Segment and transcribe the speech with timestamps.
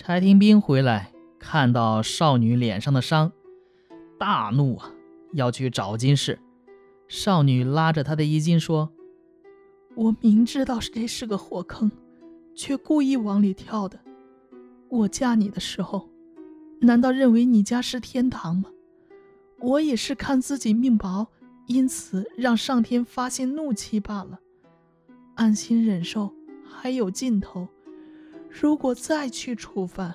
[0.00, 3.32] 柴廷斌回来，看到少女脸上的伤，
[4.16, 4.92] 大怒啊，
[5.32, 6.38] 要去找金氏。
[7.08, 8.92] 少女拉着他的衣襟说
[9.96, 11.90] ：“我明知道这是个火坑，
[12.54, 13.98] 却故意往里跳的。
[14.88, 16.08] 我嫁你的时候，
[16.80, 18.70] 难道认为你家是天堂吗？
[19.58, 21.26] 我也是看自己命薄，
[21.66, 24.38] 因此让上天发泄怒气罢了。
[25.34, 26.32] 安心忍受
[26.64, 27.66] 还有尽头。
[28.60, 30.14] 如果再去触犯，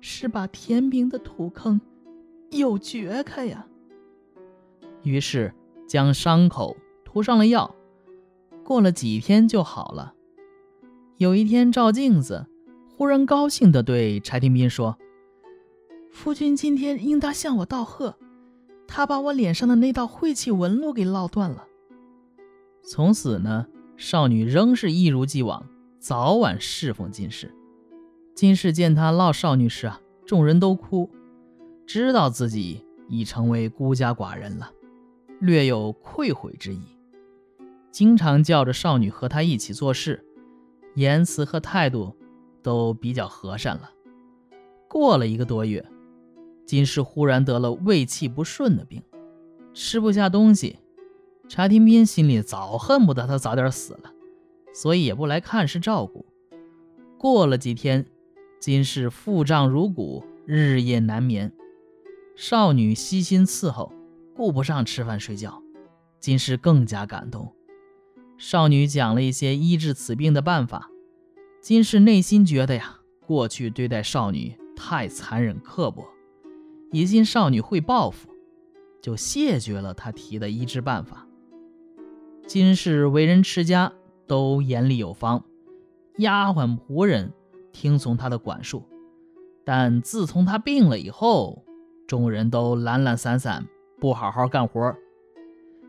[0.00, 1.80] 是把天平的土坑
[2.50, 3.66] 又掘开呀。”
[5.04, 5.52] 于是。
[5.86, 7.74] 将伤口涂上了药，
[8.62, 10.14] 过了几天就好了。
[11.16, 12.46] 有一天照镜子，
[12.96, 14.96] 忽然高兴地对柴廷斌说
[16.12, 18.14] ：“夫君今天应当向我道贺，
[18.86, 21.66] 他把我脸上的那道晦气纹路给烙断了。”
[22.86, 25.66] 从此呢，少女仍是一如既往，
[25.98, 27.52] 早晚侍奉金氏。
[28.34, 31.10] 金氏见她唠少女时啊，众人都哭，
[31.86, 34.70] 知道自己已成为孤家寡人了。
[35.40, 36.82] 略有愧悔之意，
[37.90, 40.24] 经常叫着少女和他一起做事，
[40.94, 42.14] 言辞和态度
[42.62, 43.90] 都比较和善了。
[44.86, 45.84] 过了一个多月，
[46.66, 49.02] 金氏忽然得了胃气不顺的病，
[49.72, 50.78] 吃不下东西。
[51.48, 54.12] 查廷斌心里早恨不得他早点死了，
[54.72, 56.26] 所以也不来看视照顾。
[57.18, 58.06] 过了几天，
[58.60, 61.50] 金氏腹胀如鼓，日夜难眠，
[62.36, 63.90] 少女悉心伺候。
[64.36, 65.62] 顾不上吃饭睡觉，
[66.18, 67.54] 金氏更加感动。
[68.36, 70.90] 少女讲了一些医治此病的办法，
[71.60, 76.06] 金氏内心觉得呀，过去对待少女太残忍刻薄，
[76.92, 78.28] 疑心少女会报复，
[79.00, 81.26] 就谢绝了他提的医治办法。
[82.46, 83.92] 金氏为人持家，
[84.26, 85.44] 都严厉有方，
[86.18, 87.32] 丫鬟仆人
[87.72, 88.84] 听从他的管束，
[89.64, 91.64] 但自从他病了以后，
[92.06, 93.66] 众人都懒懒散散。
[94.00, 94.96] 不好好干活，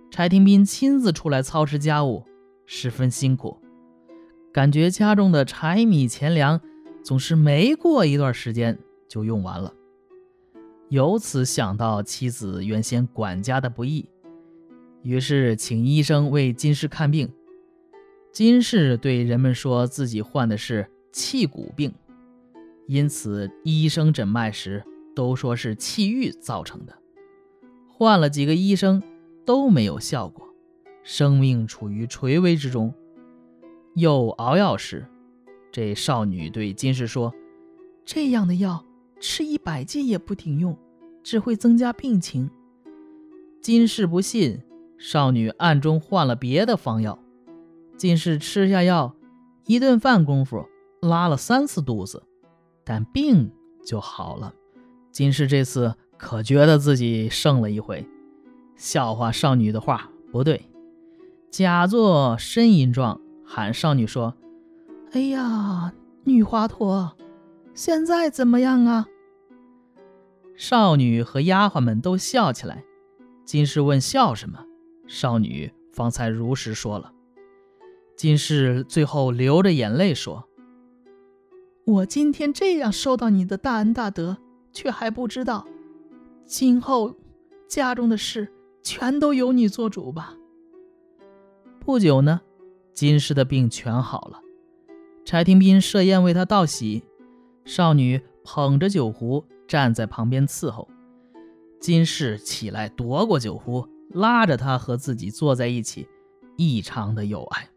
[0.10, 2.26] 柴廷斌亲自出来操持家务，
[2.66, 3.58] 十分辛苦。
[4.52, 6.60] 感觉家中的柴米钱粮
[7.02, 8.78] 总是没过一段时间
[9.08, 9.74] 就用完了，
[10.90, 14.10] 由此想到妻子原先管家的不易，
[15.04, 17.32] 于是请医生为金氏看病。
[18.34, 21.94] 金氏对人们说自己患的是气骨病，
[22.88, 24.84] 因此医生诊脉时
[25.16, 26.98] 都说是气郁造成的。
[27.88, 29.02] 换了几个医生
[29.46, 30.48] 都没有效果，
[31.04, 32.94] 生命处于垂危之中。
[33.96, 35.06] 又熬药时，
[35.72, 37.34] 这少女对金氏说
[38.06, 38.86] ：“这样的药
[39.20, 40.78] 吃一百剂也不顶用，
[41.22, 42.50] 只会增加病情。”
[43.62, 44.62] 金氏不信，
[44.98, 47.20] 少女暗中换了别的方药。
[47.98, 49.16] 金氏吃下药，
[49.68, 50.66] 一顿饭功夫
[51.02, 52.24] 拉了三次肚子，
[52.84, 53.52] 但病
[53.86, 54.54] 就好了。
[55.12, 55.96] 金氏这次。
[56.24, 58.08] 可觉得自己胜了一回，
[58.76, 60.70] 笑话少女的话不对，
[61.50, 64.36] 假作呻吟状喊少女说
[65.14, 65.92] ：“哎呀，
[66.24, 67.14] 女华佗，
[67.74, 69.08] 现在怎么样啊？”
[70.56, 72.84] 少女和丫鬟们都笑起来。
[73.44, 74.64] 金氏问笑什么，
[75.08, 77.12] 少女方才如实说了。
[78.16, 80.48] 金氏最后流着眼泪说
[81.92, 84.38] ：“我今天这样受到你的大恩大德，
[84.72, 85.68] 却还不知道。”
[86.48, 87.18] 今后
[87.68, 88.50] 家中的事
[88.82, 90.36] 全都由你做主吧。
[91.82, 92.40] 不久呢，
[92.94, 94.40] 金氏的病全好了。
[95.26, 97.04] 柴廷斌设宴为他道喜，
[97.66, 100.88] 少女捧着酒壶站在旁边伺候。
[101.82, 106.08] 金氏起来夺过酒壶，拉着他和自己坐在一起，
[106.56, 107.68] 异常的有爱。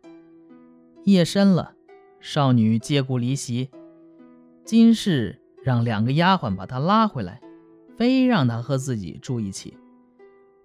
[1.04, 1.74] 夜深了，
[2.20, 3.70] 少女借故离席，
[4.64, 7.40] 金氏让两个丫鬟把她拉回来。
[7.96, 9.76] 非让他和自己住一起。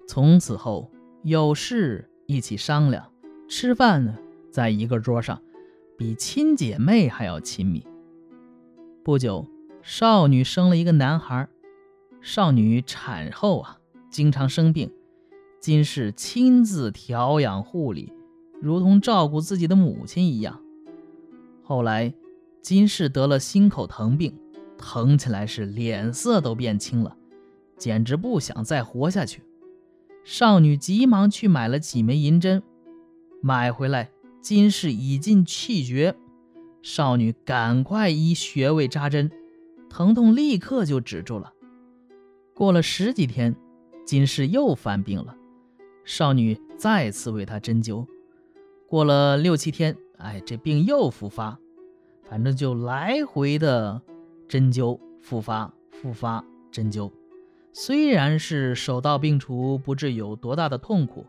[0.08, 0.90] 从此后，
[1.22, 3.12] 有事一起商量，
[3.48, 4.18] 吃饭呢，
[4.52, 5.40] 在一个桌上，
[5.96, 7.86] 比亲姐妹还要亲密。
[9.04, 9.46] 不久，
[9.84, 11.48] 少女生了一个男孩。
[12.20, 13.78] 少女产后啊，
[14.10, 14.92] 经常生病，
[15.60, 18.12] 金氏亲自调养护理，
[18.60, 20.60] 如同照顾自己的母亲一样。
[21.62, 22.12] 后来，
[22.62, 24.38] 金氏得了心口疼病，
[24.78, 27.16] 疼起来是脸色都变青了。
[27.78, 29.42] 简直不想再活下去。
[30.26, 32.62] 少女急忙去买了几枚银针，
[33.42, 34.12] 买回来，
[34.42, 36.16] 金氏已尽气绝。
[36.82, 39.32] 少女赶快依穴位扎针，
[39.90, 41.54] 疼痛立刻就止住了。
[42.54, 43.56] 过了十几天，
[44.06, 45.36] 金氏又犯病了，
[46.04, 48.06] 少女再次为她针灸。
[48.88, 51.58] 过了六七天，哎，这病又复发，
[52.30, 54.00] 反正就来回的
[54.48, 57.12] 针灸，复发，复发，针灸。
[57.74, 61.26] 虽然是手到病除，不知有多大的痛苦，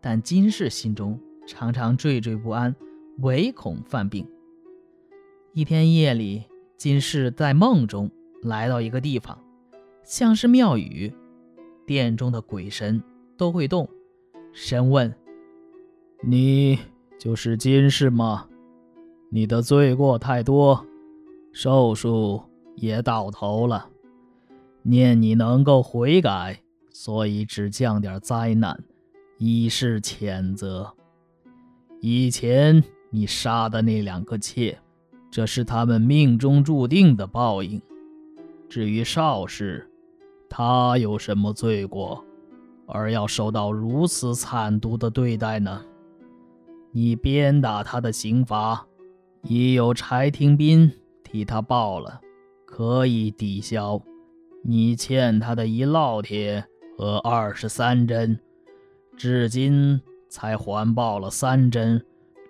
[0.00, 2.74] 但金氏心中常常惴惴不安，
[3.18, 4.26] 唯恐犯病。
[5.52, 6.44] 一天夜里，
[6.76, 8.10] 金氏在梦中
[8.42, 9.38] 来到一个地方，
[10.02, 11.12] 像是庙宇，
[11.86, 13.02] 殿中的鬼神
[13.36, 13.88] 都会动。
[14.52, 15.14] 神问
[16.22, 16.78] ：“你
[17.18, 18.48] 就是金氏吗？
[19.30, 20.84] 你的罪过太多，
[21.52, 22.42] 寿数
[22.76, 23.88] 也到头了。”
[24.82, 28.82] 念你能够悔改，所以只降点灾难，
[29.38, 30.94] 以示谴责。
[32.00, 34.78] 以前你杀的那两个妾，
[35.30, 37.80] 这是他们命中注定的报应。
[38.70, 39.86] 至于邵氏，
[40.48, 42.24] 他有什么罪过，
[42.86, 45.82] 而要受到如此惨毒的对待呢？
[46.90, 48.86] 你鞭打他的刑罚，
[49.42, 50.92] 已有柴廷斌
[51.24, 52.20] 替他报了，
[52.64, 54.00] 可以抵消。
[54.62, 56.64] 你欠他的一烙铁
[56.96, 58.38] 和二十三针，
[59.16, 62.04] 至今才还报了三针，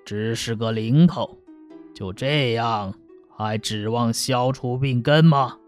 [0.04, 1.38] 只是个零头。
[1.94, 2.94] 就这样，
[3.28, 5.58] 还指望消除病根吗？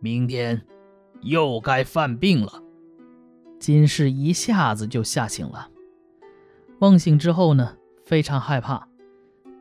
[0.00, 0.62] 明天
[1.22, 2.60] 又该犯病了。
[3.60, 5.68] 金氏一下子就吓醒了。
[6.80, 8.88] 梦醒之后呢，非常害怕，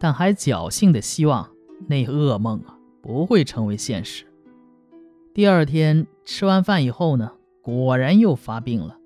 [0.03, 1.49] 但还侥幸的希望
[1.87, 4.25] 那噩梦啊不会成为现实。
[5.33, 8.97] 第二天吃完饭以后呢，果然又发病了，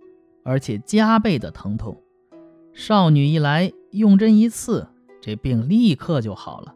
[0.42, 2.02] 而且加倍的疼痛。
[2.74, 4.88] 少女一来，用针一刺，
[5.22, 6.74] 这病立刻就好了。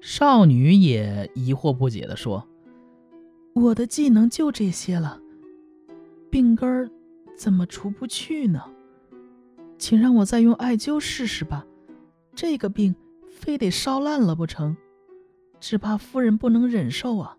[0.00, 2.48] 少女也疑惑不解地说
[3.54, 5.20] ：“我的技能就这些了，
[6.28, 6.90] 病根儿
[7.36, 8.60] 怎么除不去呢？
[9.78, 11.64] 请让我再用艾灸试试吧。
[12.34, 12.92] 这个病
[13.36, 14.76] 非得烧烂了不成？
[15.60, 17.36] 只怕夫人不能忍受啊。”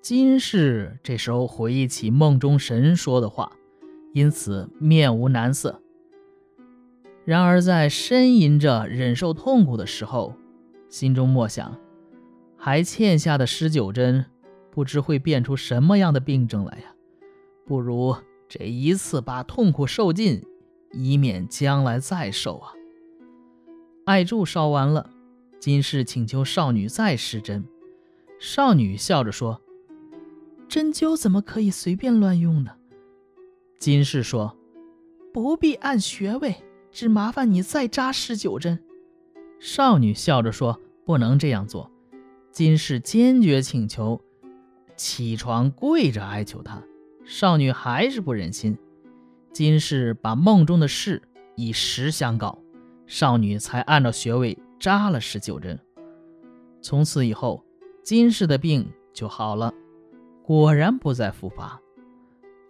[0.00, 3.52] 金氏这时候回忆起梦中神说的话，
[4.12, 5.80] 因此面无难色。
[7.24, 10.34] 然而在呻吟着忍受痛苦的时候，
[10.88, 11.78] 心中默想：
[12.56, 14.26] 还欠下的十九针，
[14.72, 16.86] 不知会变出什么样的病症来呀？
[17.64, 18.16] 不如
[18.48, 20.44] 这一次把痛苦受尽，
[20.90, 22.72] 以免将来再受啊！
[24.04, 25.10] 艾柱烧完了，
[25.60, 27.64] 金氏请求少女再施针，
[28.40, 29.60] 少女笑着说。
[30.68, 32.72] 针灸怎么可以随便乱用呢？
[33.78, 34.56] 金氏说
[35.32, 36.56] ：“不必按穴位，
[36.90, 38.82] 只麻烦你再扎十九针。”
[39.60, 41.90] 少女笑着说：“不能这样做。”
[42.50, 44.20] 金氏坚决请求，
[44.96, 46.82] 起床跪着哀求她。
[47.24, 48.76] 少女还是不忍心。
[49.52, 51.22] 金氏把梦中的事
[51.54, 52.61] 以实相告，
[53.12, 55.78] 少女才按照穴位扎了十九针。
[56.80, 57.62] 从此以后，
[58.02, 59.74] 金氏的病就好了。
[60.42, 61.78] 果然不再复发，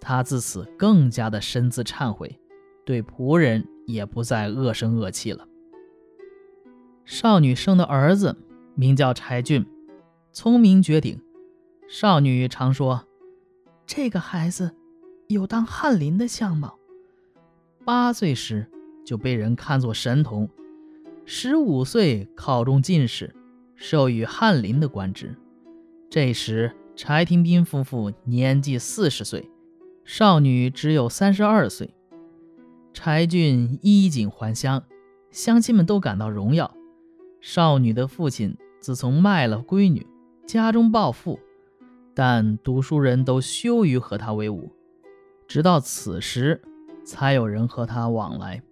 [0.01, 2.41] 他自此更加的深自忏悔，
[2.85, 5.47] 对仆人也不再恶声恶气了。
[7.05, 8.37] 少女生的儿子
[8.75, 9.65] 名叫柴俊，
[10.33, 11.23] 聪明绝顶。
[11.89, 13.07] 少女常说，
[13.87, 14.75] 这个孩子
[15.29, 16.81] 有当翰林的相貌。
[17.85, 18.69] 八岁时
[19.05, 20.49] 就被人看作神童，
[21.25, 23.35] 十五岁考中进士，
[23.77, 25.37] 授予翰林的官职。
[26.09, 26.73] 这时。
[26.95, 29.51] 柴廷斌夫妇年纪四十岁，
[30.05, 31.95] 少女只有三十二岁。
[32.93, 34.85] 柴俊衣锦还乡，
[35.31, 36.77] 乡亲们都感到荣耀。
[37.41, 40.07] 少女的父亲自从卖了闺女，
[40.47, 41.41] 家中暴富，
[42.15, 44.71] 但读书人都羞于和他为伍。
[45.49, 46.61] 直到此时，
[47.07, 48.63] 才有人和他往来。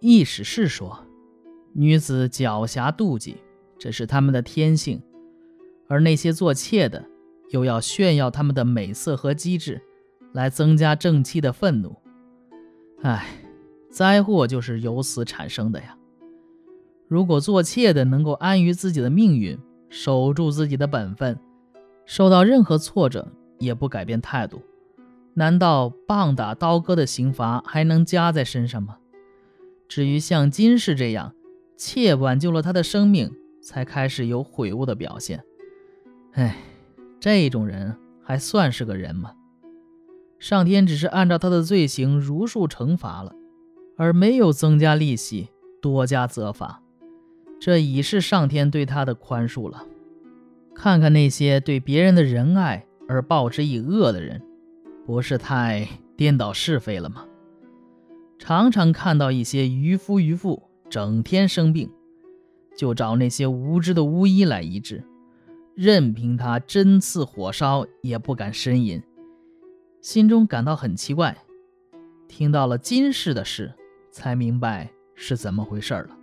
[0.00, 1.04] 易史是说，
[1.72, 3.36] 女子狡黠妒忌，
[3.78, 5.02] 这是他们的天性。
[5.88, 7.04] 而那些做妾的，
[7.50, 9.80] 又要炫耀他们的美色和机智，
[10.32, 11.96] 来增加正妻的愤怒。
[13.02, 13.26] 唉，
[13.90, 15.96] 灾祸就是由此产生的呀。
[17.08, 21.38] 如果做妾的能够安于自己的命运，守住自己的本分，
[22.04, 24.60] 受到任何挫折也不改变态度，
[25.34, 28.98] 难道棒打刀割的刑罚还能加在身上吗？
[29.88, 31.34] 至于像金氏这样，
[31.76, 33.30] 妾挽救了他的生命，
[33.62, 35.42] 才开始有悔悟的表现。
[36.32, 36.56] 哎，
[37.20, 39.32] 这种人还算是个人吗？
[40.38, 43.32] 上天只是按照他的罪行如数惩罚了，
[43.96, 45.48] 而没有增加利息、
[45.80, 46.82] 多加责罚，
[47.58, 49.86] 这已是上天对他的宽恕了。
[50.74, 54.42] 看看那些对别人的仁爱而报之以恶的人，
[55.06, 57.24] 不是太颠倒是非了吗？
[58.38, 61.90] 常常看到一些渔夫渔妇整天生病，
[62.76, 65.02] 就找那些无知的巫医来医治。
[65.74, 69.02] 任凭他针刺火烧也不敢呻吟，
[70.00, 71.36] 心中感到很奇怪。
[72.28, 73.72] 听到了金氏的事，
[74.10, 76.16] 才明白是怎么回事了。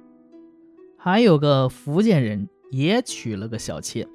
[0.98, 4.08] 还有个福建人也娶了个小妾，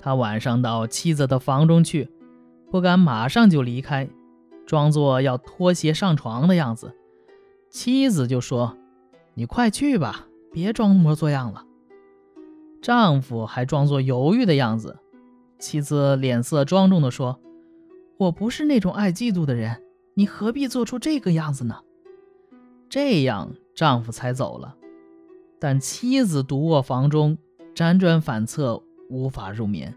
[0.00, 2.10] 他晚上到妻子的房中去，
[2.70, 4.08] 不敢马上就离开，
[4.66, 6.96] 装作要脱鞋上床的样子。
[7.70, 8.76] 妻子就说
[9.34, 11.64] ：“你快去吧，别装模作样了。”
[12.82, 14.98] 丈夫还装作犹豫的样子。
[15.58, 17.40] 妻子脸色庄重地说
[18.18, 19.82] ：“我不是那种爱嫉妒的人，
[20.14, 21.76] 你何必做出这个样子呢？”
[22.90, 24.74] 这样，丈夫才走了。
[25.60, 27.38] 但妻子独卧房中，
[27.74, 29.94] 辗转反侧，无法入眠，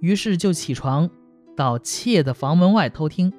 [0.00, 1.10] 于是就起床
[1.54, 3.32] 到妾的房门外偷听，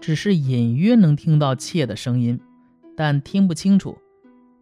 [0.00, 2.38] 只是隐约能听到妾的声音。
[3.02, 3.96] 但听不清楚，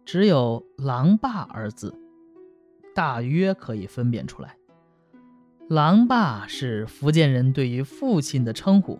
[0.05, 1.93] 只有“狼爸”二字，
[2.95, 4.55] 大约可以分辨出来。
[5.67, 8.97] 狼爸是福建人对于父亲的称呼。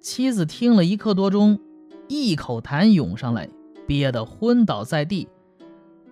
[0.00, 1.60] 妻子听了一刻多钟，
[2.08, 3.46] 一口痰涌上来，
[3.86, 5.28] 憋得昏倒在地，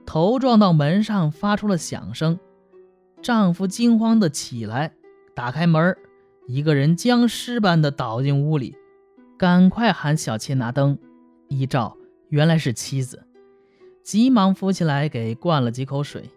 [0.04, 2.38] 头撞到门上，发出了响声。
[3.22, 4.92] 丈夫惊慌地起来，
[5.34, 5.96] 打开门，
[6.46, 8.76] 一个人僵尸般的倒进屋里，
[9.38, 10.98] 赶快喊小妾拿灯，
[11.48, 11.96] 一照。
[12.32, 13.26] 原来是妻子，
[14.02, 16.30] 急忙扶起来给灌了几口水。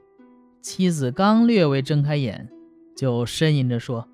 [0.62, 2.50] 妻子刚略微睁开眼，
[2.98, 4.06] 就呻吟着说：“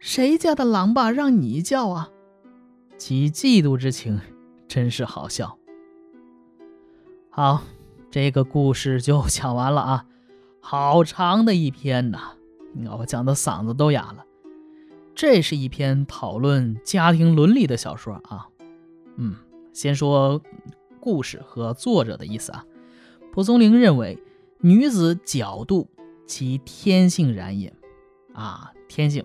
[0.00, 2.10] 谁家的狼爸，让你叫啊？”
[2.98, 4.20] 其嫉妒之情
[4.66, 5.56] 真是好笑。
[7.30, 7.62] 好，
[8.10, 10.06] 这个故事就讲完了啊，
[10.58, 12.32] 好长的一篇呐，
[12.98, 14.26] 我讲的嗓子都哑了。
[15.14, 18.48] 这是一篇讨论家庭伦理的小说啊，
[19.14, 19.36] 嗯。
[19.72, 20.42] 先说
[21.00, 22.64] 故事和作者的意思啊。
[23.32, 24.18] 蒲松龄认为，
[24.60, 25.88] 女子角度
[26.26, 27.74] 其天性然也
[28.34, 29.24] 啊，天性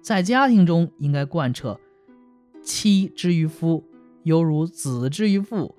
[0.00, 1.78] 在家庭中应该贯彻
[2.62, 3.84] 妻之于夫，
[4.22, 5.76] 犹如子之于父，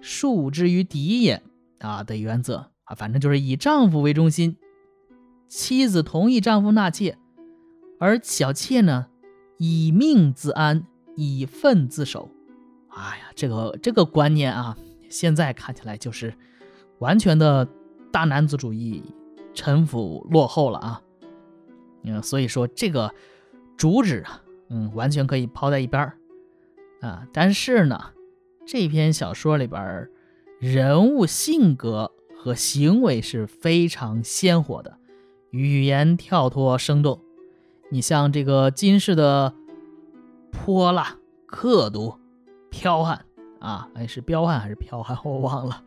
[0.00, 1.42] 庶之于嫡也
[1.78, 4.56] 啊的原则啊，反正就是以丈夫为中心，
[5.48, 7.16] 妻子同意丈夫纳妾，
[7.98, 9.06] 而小妾呢，
[9.56, 10.86] 以命自安，
[11.16, 12.30] 以愤自守。
[12.96, 14.74] 哎呀，这个这个观念啊，
[15.10, 16.32] 现在看起来就是
[16.98, 17.68] 完全的
[18.10, 19.02] 大男子主义、
[19.52, 21.02] 陈腐落后了啊。
[22.04, 23.12] 嗯，所以说这个
[23.76, 26.18] 主旨啊，嗯，完全可以抛在一边儿
[27.02, 27.26] 啊。
[27.34, 28.00] 但是呢，
[28.64, 30.08] 这篇小说里边
[30.58, 34.96] 人物性格和行为是非常鲜活的，
[35.50, 37.20] 语言跳脱生动。
[37.90, 39.52] 你像这个金氏的
[40.50, 42.14] 泼辣刻毒。
[42.70, 43.24] 剽悍
[43.60, 45.18] 啊，哎，是彪悍还是剽悍？
[45.24, 45.82] 我忘了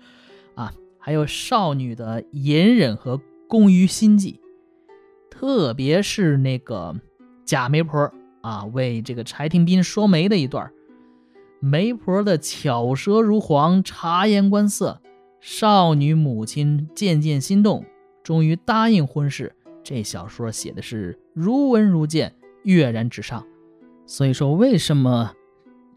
[0.55, 0.73] 啊。
[1.01, 4.41] 还有少女的隐忍和攻于心计，
[5.31, 6.93] 特别是那个
[7.45, 10.71] 贾媒婆啊，为这个柴廷斌说媒的一段，
[11.61, 15.01] 媒婆的巧舌如簧，察言观色，
[15.39, 17.85] 少女母亲渐渐心动，
[18.21, 19.55] 终于答应婚事。
[19.81, 23.47] 这小说写的是如闻如见，跃然纸上。
[24.05, 25.33] 所以说，为什么？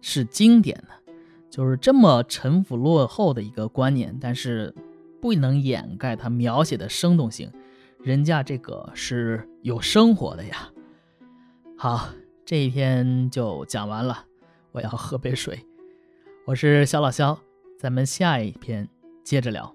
[0.03, 1.15] 是经典的，
[1.49, 4.75] 就是这么陈腐落后的一个观念，但是
[5.21, 7.51] 不能掩盖它描写的生动性。
[8.03, 10.71] 人家这个是有生活的呀。
[11.79, 12.11] 好，
[12.45, 14.27] 这一篇就讲完了，
[14.73, 15.65] 我要喝杯水。
[16.45, 17.39] 我是肖老肖，
[17.79, 18.89] 咱们下一篇
[19.23, 19.75] 接着聊。